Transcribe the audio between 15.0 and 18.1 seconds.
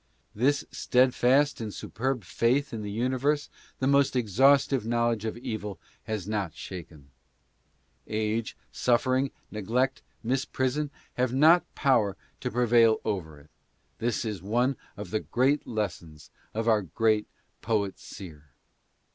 the great lessons of our great poet